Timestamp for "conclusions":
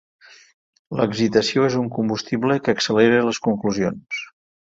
3.49-4.27